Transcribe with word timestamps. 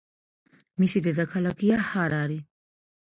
მისი 0.83 1.03
დედაქალაქია 1.09 1.77
ჰარარი. 1.91 2.41